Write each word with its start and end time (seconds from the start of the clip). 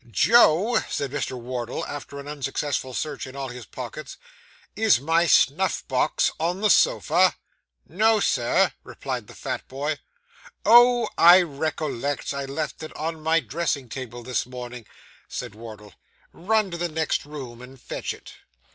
'Joe,' 0.09 0.79
said 0.89 1.11
Mr. 1.11 1.39
Wardle, 1.39 1.85
after 1.85 2.19
an 2.19 2.27
unsuccessful 2.27 2.95
search 2.95 3.27
in 3.27 3.35
all 3.35 3.49
his 3.49 3.67
pockets, 3.67 4.17
'is 4.75 4.99
my 4.99 5.27
snuff 5.27 5.87
box 5.87 6.31
on 6.39 6.61
the 6.61 6.71
sofa?' 6.71 7.35
'No, 7.87 8.19
sir,' 8.19 8.71
replied 8.83 9.27
the 9.27 9.35
fat 9.35 9.67
boy. 9.67 9.99
'Oh, 10.65 11.07
I 11.19 11.43
recollect; 11.43 12.33
I 12.33 12.45
left 12.45 12.81
it 12.81 12.95
on 12.95 13.21
my 13.21 13.41
dressing 13.41 13.89
table 13.89 14.23
this 14.23 14.47
morning,' 14.47 14.87
said 15.27 15.53
Wardle. 15.53 15.93
'Run 16.33 16.65
into 16.65 16.77
the 16.77 16.89
next 16.89 17.23
room 17.23 17.61
and 17.61 17.79
fetch 17.79 18.11
it. 18.11 18.33